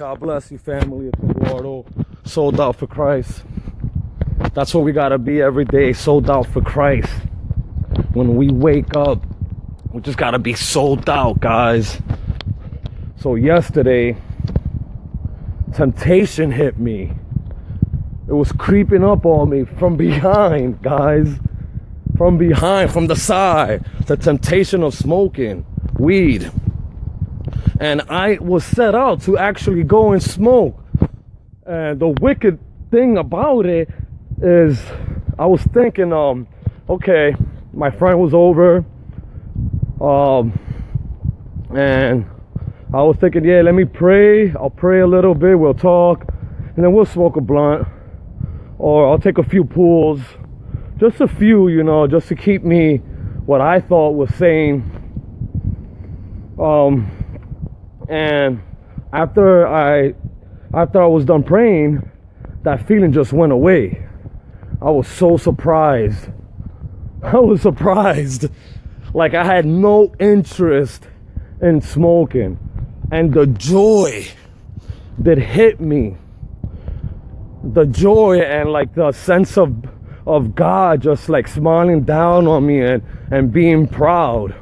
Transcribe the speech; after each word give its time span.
God 0.00 0.18
bless 0.18 0.50
you, 0.50 0.56
family. 0.56 1.08
It's 1.08 1.22
Eduardo, 1.22 1.68
oh, 1.68 2.04
sold 2.24 2.58
out 2.58 2.76
for 2.76 2.86
Christ. 2.86 3.42
That's 4.54 4.72
what 4.72 4.82
we 4.82 4.92
gotta 4.92 5.18
be 5.18 5.42
every 5.42 5.66
day, 5.66 5.92
sold 5.92 6.30
out 6.30 6.46
for 6.46 6.62
Christ. 6.62 7.12
When 8.14 8.34
we 8.34 8.48
wake 8.48 8.96
up, 8.96 9.22
we 9.92 10.00
just 10.00 10.16
gotta 10.16 10.38
be 10.38 10.54
sold 10.54 11.10
out, 11.10 11.40
guys. 11.40 12.00
So 13.16 13.34
yesterday, 13.34 14.16
temptation 15.74 16.50
hit 16.50 16.78
me. 16.78 17.12
It 18.26 18.32
was 18.32 18.52
creeping 18.52 19.04
up 19.04 19.26
on 19.26 19.50
me 19.50 19.64
from 19.66 19.98
behind, 19.98 20.80
guys. 20.80 21.28
From 22.16 22.38
behind, 22.38 22.90
from 22.90 23.08
the 23.08 23.16
side. 23.16 23.84
The 24.06 24.16
temptation 24.16 24.82
of 24.82 24.94
smoking 24.94 25.66
weed. 25.98 26.50
And 27.78 28.02
I 28.08 28.38
was 28.40 28.64
set 28.64 28.94
out 28.94 29.22
to 29.22 29.38
actually 29.38 29.84
go 29.84 30.12
and 30.12 30.22
smoke. 30.22 30.78
And 31.66 32.00
the 32.00 32.08
wicked 32.20 32.58
thing 32.90 33.16
about 33.16 33.66
it 33.66 33.88
is 34.42 34.80
I 35.38 35.46
was 35.46 35.62
thinking, 35.62 36.12
um, 36.12 36.46
okay, 36.88 37.34
my 37.72 37.90
friend 37.90 38.20
was 38.20 38.34
over. 38.34 38.84
Um, 40.00 40.58
and 41.74 42.26
I 42.92 43.02
was 43.02 43.16
thinking, 43.18 43.44
yeah, 43.44 43.62
let 43.62 43.74
me 43.74 43.84
pray. 43.84 44.52
I'll 44.52 44.70
pray 44.70 45.00
a 45.00 45.06
little 45.06 45.34
bit, 45.34 45.58
we'll 45.58 45.74
talk, 45.74 46.26
and 46.74 46.84
then 46.84 46.92
we'll 46.92 47.06
smoke 47.06 47.36
a 47.36 47.40
blunt. 47.40 47.86
Or 48.78 49.08
I'll 49.08 49.18
take 49.18 49.38
a 49.38 49.44
few 49.44 49.64
pulls. 49.64 50.20
Just 50.98 51.20
a 51.20 51.28
few, 51.28 51.68
you 51.68 51.82
know, 51.82 52.06
just 52.06 52.28
to 52.28 52.34
keep 52.34 52.64
me 52.64 52.96
what 53.46 53.60
I 53.60 53.80
thought 53.80 54.10
was 54.10 54.34
sane. 54.34 54.82
Um, 56.58 57.10
and 58.10 58.62
after 59.12 59.66
I 59.66 60.14
after 60.74 61.02
I 61.02 61.06
was 61.06 61.24
done 61.24 61.42
praying, 61.42 62.08
that 62.62 62.86
feeling 62.86 63.12
just 63.12 63.32
went 63.32 63.52
away. 63.52 64.06
I 64.82 64.90
was 64.90 65.08
so 65.08 65.36
surprised. 65.36 66.28
I 67.22 67.38
was 67.38 67.62
surprised. 67.62 68.48
Like 69.14 69.34
I 69.34 69.44
had 69.44 69.66
no 69.66 70.14
interest 70.18 71.06
in 71.62 71.80
smoking. 71.80 72.58
And 73.12 73.32
the 73.32 73.46
joy 73.46 74.28
that 75.18 75.38
hit 75.38 75.80
me, 75.80 76.16
the 77.62 77.84
joy 77.86 78.40
and 78.40 78.70
like 78.70 78.94
the 78.94 79.12
sense 79.12 79.56
of 79.56 79.74
of 80.26 80.54
God 80.54 81.02
just 81.02 81.28
like 81.28 81.48
smiling 81.48 82.02
down 82.02 82.46
on 82.46 82.66
me 82.66 82.80
and, 82.80 83.02
and 83.30 83.52
being 83.52 83.88
proud 83.88 84.54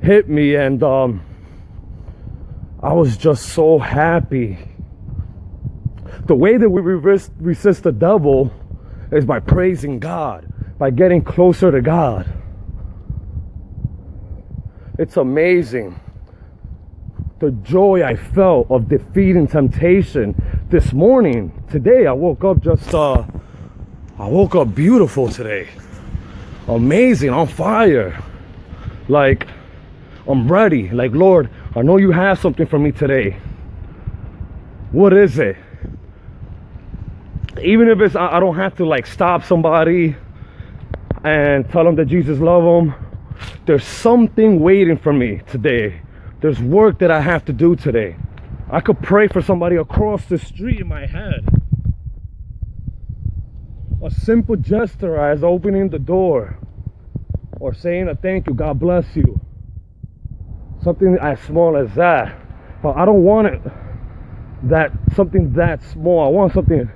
hit 0.00 0.28
me 0.28 0.54
and 0.54 0.82
um 0.82 1.20
I 2.82 2.92
was 2.92 3.16
just 3.16 3.46
so 3.46 3.78
happy. 3.78 4.58
The 6.26 6.34
way 6.34 6.56
that 6.56 6.68
we 6.68 6.80
resist, 6.80 7.32
resist 7.40 7.82
the 7.82 7.92
devil 7.92 8.52
is 9.10 9.24
by 9.24 9.40
praising 9.40 9.98
God, 9.98 10.46
by 10.78 10.90
getting 10.90 11.22
closer 11.22 11.70
to 11.70 11.80
God. 11.80 12.30
It's 14.98 15.16
amazing 15.16 15.98
the 17.38 17.52
joy 17.52 18.02
I 18.02 18.16
felt 18.16 18.68
of 18.70 18.88
defeating 18.88 19.46
temptation 19.46 20.34
this 20.70 20.92
morning. 20.92 21.52
Today 21.70 22.06
I 22.06 22.12
woke 22.12 22.42
up 22.44 22.60
just 22.62 22.92
uh 22.92 23.24
I 24.18 24.26
woke 24.26 24.56
up 24.56 24.74
beautiful 24.74 25.28
today. 25.28 25.68
Amazing, 26.66 27.30
on 27.30 27.46
fire. 27.46 28.22
Like 29.08 29.46
I'm 30.26 30.50
ready. 30.50 30.90
Like 30.90 31.12
Lord, 31.12 31.48
I 31.76 31.82
know 31.82 31.98
you 31.98 32.12
have 32.12 32.38
something 32.38 32.66
for 32.66 32.78
me 32.78 32.92
today. 32.92 33.36
What 34.90 35.12
is 35.12 35.38
it? 35.38 35.56
Even 37.62 37.88
if 37.88 38.00
it's 38.00 38.16
I 38.16 38.40
don't 38.40 38.56
have 38.56 38.76
to 38.76 38.86
like 38.86 39.06
stop 39.06 39.44
somebody 39.44 40.16
and 41.24 41.68
tell 41.68 41.84
them 41.84 41.96
that 41.96 42.06
Jesus 42.06 42.38
love 42.38 42.62
them. 42.62 42.94
There's 43.66 43.84
something 43.84 44.60
waiting 44.60 44.96
for 44.96 45.12
me 45.12 45.42
today. 45.46 46.00
There's 46.40 46.58
work 46.58 47.00
that 47.00 47.10
I 47.10 47.20
have 47.20 47.44
to 47.46 47.52
do 47.52 47.76
today. 47.76 48.16
I 48.70 48.80
could 48.80 49.02
pray 49.02 49.28
for 49.28 49.42
somebody 49.42 49.76
across 49.76 50.24
the 50.24 50.38
street 50.38 50.80
in 50.80 50.88
my 50.88 51.06
head. 51.06 51.46
A 54.02 54.10
simple 54.10 54.56
gesture 54.56 55.18
as 55.18 55.44
opening 55.44 55.90
the 55.90 55.98
door 55.98 56.58
or 57.60 57.74
saying 57.74 58.08
a 58.08 58.14
thank 58.14 58.46
you, 58.46 58.54
God 58.54 58.78
bless 58.78 59.14
you 59.14 59.38
something 60.88 61.18
as 61.20 61.38
small 61.40 61.76
as 61.76 61.94
that. 61.94 62.34
But 62.82 62.96
i 62.96 63.04
don't 63.04 63.22
want 63.22 63.48
it 63.48 63.60
that 64.62 64.90
something 65.14 65.52
that 65.52 65.82
small. 65.82 66.24
I 66.24 66.28
want 66.30 66.54
something 66.54 66.88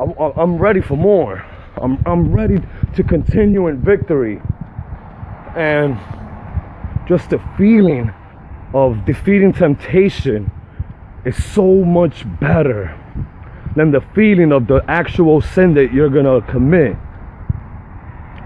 i'm, 0.00 0.12
I'm 0.36 0.58
ready 0.58 0.80
for 0.80 0.96
more. 0.96 1.44
I'm, 1.82 2.00
I'm 2.06 2.32
ready 2.32 2.58
to 2.94 3.02
continue 3.02 3.66
in 3.66 3.82
victory. 3.82 4.40
And 5.56 5.98
just 7.08 7.30
the 7.30 7.40
feeling 7.58 8.12
of 8.72 9.04
defeating 9.04 9.52
temptation 9.52 10.50
is 11.24 11.36
so 11.42 11.84
much 11.84 12.24
better 12.40 12.94
than 13.74 13.90
the 13.90 14.02
feeling 14.14 14.52
of 14.52 14.68
the 14.68 14.84
actual 14.86 15.40
sin 15.40 15.74
that 15.74 15.92
you're 15.92 16.10
gonna 16.10 16.40
commit. 16.42 16.96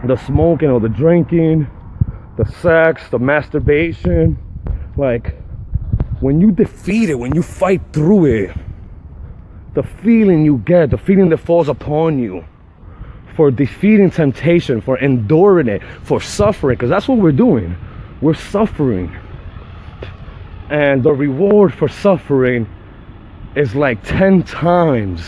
The 0.06 0.16
smoking 0.16 0.70
or 0.70 0.80
the 0.80 0.88
drinking 0.88 1.68
the 2.36 2.50
sex 2.62 3.02
the 3.10 3.18
masturbation 3.18 4.38
like 5.00 5.34
when 6.20 6.40
you 6.40 6.52
defeat 6.52 7.08
it, 7.08 7.14
when 7.14 7.34
you 7.34 7.42
fight 7.42 7.80
through 7.92 8.26
it, 8.26 8.56
the 9.74 9.82
feeling 9.82 10.44
you 10.44 10.58
get, 10.58 10.90
the 10.90 10.98
feeling 10.98 11.30
that 11.30 11.38
falls 11.38 11.68
upon 11.68 12.18
you 12.18 12.44
for 13.34 13.50
defeating 13.50 14.10
temptation, 14.10 14.82
for 14.82 14.98
enduring 14.98 15.68
it, 15.68 15.82
for 16.02 16.20
suffering, 16.20 16.76
because 16.76 16.90
that's 16.90 17.08
what 17.08 17.18
we're 17.18 17.32
doing. 17.32 17.74
We're 18.20 18.34
suffering. 18.34 19.16
And 20.68 21.02
the 21.02 21.12
reward 21.12 21.72
for 21.72 21.88
suffering 21.88 22.68
is 23.56 23.74
like 23.74 24.04
10 24.04 24.42
times, 24.42 25.22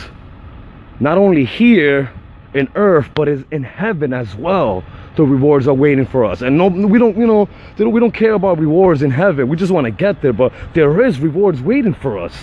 not 1.01 1.17
only 1.17 1.47
here 1.47 2.13
in 2.53 2.69
earth, 2.75 3.09
but 3.15 3.29
is 3.29 3.45
in 3.51 3.63
heaven 3.63 4.13
as 4.13 4.35
well 4.35 4.85
the 5.17 5.25
rewards 5.25 5.69
are 5.69 5.75
waiting 5.75 6.07
for 6.07 6.25
us. 6.25 6.43
And 6.43 6.57
no 6.57 6.69
we 6.69 6.99
don't 6.99 7.17
you 7.17 7.27
know 7.27 7.49
we 7.79 8.01
don't 8.01 8.15
care 8.15 8.35
about 8.35 8.59
rewards 8.59 9.03
in 9.03 9.11
heaven. 9.11 9.49
We 9.49 9.57
just 9.57 9.73
want 9.73 9.85
to 9.87 9.91
get 9.91 10.23
there 10.23 10.33
but 10.33 10.53
there 10.75 11.05
is 11.05 11.21
rewards 11.21 11.61
waiting 11.61 11.95
for 11.95 12.19
us. 12.19 12.35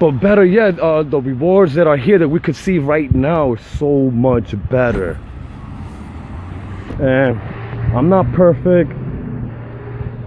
But 0.00 0.12
better 0.12 0.44
yet 0.44 0.78
uh, 0.78 1.02
the 1.02 1.20
rewards 1.20 1.74
that 1.74 1.86
are 1.86 1.96
here 1.96 2.18
that 2.18 2.28
we 2.28 2.40
could 2.40 2.56
see 2.56 2.78
right 2.78 3.12
now 3.14 3.52
are 3.52 3.58
so 3.58 4.10
much 4.10 4.54
better. 4.68 5.18
And 7.00 7.38
i'm 7.96 8.08
not 8.08 8.32
perfect. 8.32 8.90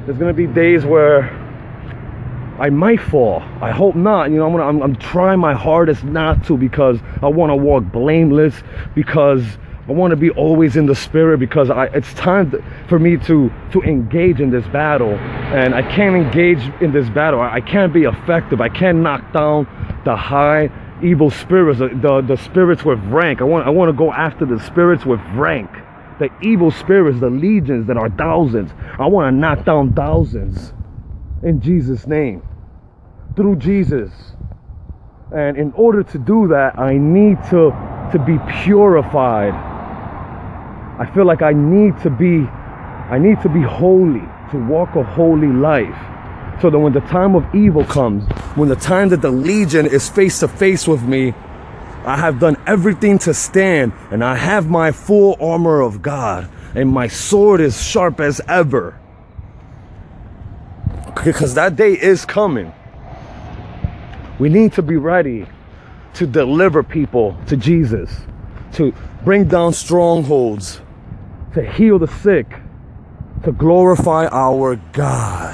There's 0.06 0.18
gonna 0.18 0.34
be 0.34 0.48
days 0.48 0.86
where 0.86 1.42
I 2.58 2.70
might 2.70 3.02
fall. 3.02 3.42
I 3.62 3.72
hope 3.72 3.96
not. 3.96 4.32
You 4.32 4.38
know, 4.38 4.46
I'm, 4.46 4.52
gonna, 4.54 4.64
I'm, 4.64 4.82
I'm 4.82 4.96
trying 4.96 5.40
my 5.40 5.54
hardest 5.54 6.06
not 6.06 6.46
to 6.46 6.58
because 6.58 7.00
I 7.22 7.28
want 7.28 7.50
to 7.50 7.56
walk 7.56 7.84
blameless 7.84 8.56
because 8.94 9.44
I 9.88 9.92
want 9.92 10.12
to 10.12 10.16
be 10.16 10.32
always 10.32 10.78
in 10.78 10.88
the 10.88 10.96
spirit 10.96 11.40
because 11.40 11.70
I, 11.70 11.86
it's 11.86 12.12
time 12.16 12.52
for 12.88 12.98
me 12.98 13.18
to 13.18 13.52
to 13.72 13.82
engage 13.84 14.42
in 14.42 14.50
this 14.50 14.66
battle. 14.68 15.14
And 15.14 15.76
I 15.76 15.84
can't 15.84 16.16
engage 16.16 16.60
in 16.82 16.92
this 16.92 17.08
battle. 17.10 17.40
I, 17.40 17.56
I 17.56 17.62
can't 17.62 17.94
be 17.94 18.04
effective. 18.04 18.62
I 18.62 18.70
can't 18.70 19.00
knock 19.00 19.32
down 19.32 19.68
the 20.04 20.16
high 20.16 20.72
evil 21.04 21.30
spirits 21.30 21.80
the, 21.80 21.90
the, 21.90 22.22
the 22.22 22.38
spirits 22.38 22.84
with 22.84 23.00
rank. 23.06 23.42
I 23.42 23.44
want 23.44 23.68
I 23.68 23.70
want 23.70 23.90
to 23.90 23.94
go 23.94 24.12
after 24.12 24.44
the 24.44 24.60
spirits 24.60 25.06
with 25.06 25.20
rank. 25.36 25.70
The 26.18 26.30
evil 26.42 26.72
spirits 26.72 27.20
the 27.20 27.30
legions 27.30 27.86
that 27.86 27.98
are 27.98 28.10
thousands. 28.10 28.72
I 28.98 29.06
want 29.06 29.32
to 29.32 29.38
knock 29.38 29.66
down 29.66 29.94
thousands 29.94 30.74
in 31.44 31.62
Jesus 31.62 32.08
name 32.08 32.42
through 33.36 33.58
Jesus. 33.58 34.12
And 35.36 35.58
in 35.58 35.74
order 35.74 36.02
to 36.02 36.18
do 36.18 36.48
that 36.48 36.80
I 36.80 36.98
need 36.98 37.38
to 37.52 37.70
to 38.14 38.20
be 38.20 38.40
purified 38.64 39.75
I 40.98 41.06
feel 41.14 41.26
like 41.26 41.42
I 41.42 41.54
need 41.54 42.00
to 42.02 42.10
be 42.10 42.48
I 43.08 43.20
need 43.20 43.40
to 43.42 43.50
be 43.50 43.62
holy, 43.62 44.24
to 44.52 44.58
walk 44.68 44.96
a 44.96 45.04
holy 45.04 45.48
life. 45.48 45.96
So 46.62 46.70
that 46.72 46.80
when 46.80 46.94
the 46.94 47.02
time 47.02 47.36
of 47.36 47.54
evil 47.54 47.86
comes, 47.86 48.24
when 48.56 48.70
the 48.70 48.76
time 48.76 49.10
that 49.10 49.22
the 49.22 49.30
legion 49.30 49.86
is 49.86 50.10
face 50.10 50.40
to 50.40 50.48
face 50.48 50.88
with 50.88 51.04
me, 51.04 51.34
I 52.06 52.18
have 52.18 52.40
done 52.40 52.56
everything 52.66 53.20
to 53.20 53.34
stand 53.34 53.94
and 54.10 54.24
I 54.24 54.36
have 54.36 54.70
my 54.70 54.92
full 54.92 55.38
armor 55.40 55.82
of 55.82 56.02
God 56.02 56.50
and 56.74 56.90
my 56.90 57.08
sword 57.08 57.62
is 57.62 57.82
sharp 57.82 58.20
as 58.20 58.42
ever. 58.48 59.00
Because 61.24 61.54
that 61.56 61.76
day 61.76 61.94
is 61.94 62.26
coming. 62.26 62.74
We 64.40 64.50
need 64.50 64.74
to 64.74 64.82
be 64.82 64.98
ready 64.98 65.48
to 66.16 66.26
deliver 66.26 66.84
people 66.84 67.38
to 67.48 67.58
Jesus, 67.58 68.12
to 68.74 68.94
bring 69.24 69.46
down 69.48 69.74
strongholds, 69.74 70.82
to 71.56 71.64
heal 71.64 71.98
the 71.98 72.08
sick, 72.08 72.48
to 73.46 73.52
glorify 73.54 74.28
our 74.28 74.76
God. 74.92 75.46